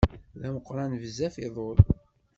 [0.39, 1.77] D ameqqran bezzaf iḍul.